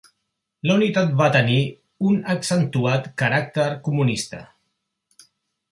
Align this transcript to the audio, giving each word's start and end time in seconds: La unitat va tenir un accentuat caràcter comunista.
La 0.69 0.77
unitat 0.79 1.11
va 1.19 1.27
tenir 1.35 1.59
un 2.11 2.17
accentuat 2.35 3.09
caràcter 3.23 3.69
comunista. 3.89 4.45